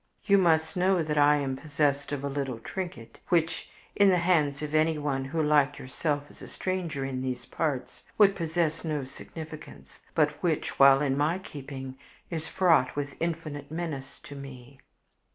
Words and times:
"You 0.25 0.39
must 0.39 0.75
know 0.75 1.03
that 1.03 1.19
I 1.19 1.35
am 1.35 1.55
possessed 1.55 2.11
of 2.11 2.23
a 2.23 2.27
little 2.27 2.57
trinket 2.57 3.19
which, 3.29 3.69
in 3.95 4.09
the 4.09 4.17
hands 4.17 4.63
of 4.63 4.73
anyone 4.73 5.25
who, 5.25 5.43
like 5.43 5.77
yourself, 5.77 6.27
is 6.31 6.41
a 6.41 6.47
stranger 6.47 7.05
in 7.05 7.21
these 7.21 7.45
parts, 7.45 8.01
would 8.17 8.35
possess 8.35 8.83
no 8.83 9.03
significance, 9.03 10.01
but 10.15 10.41
which 10.41 10.79
while 10.79 11.01
in 11.03 11.15
my 11.15 11.37
keeping 11.37 11.99
is 12.31 12.47
fraught 12.47 12.95
with 12.95 13.15
infinite 13.21 13.69
menace 13.69 14.19
to 14.21 14.35
me." 14.35 14.79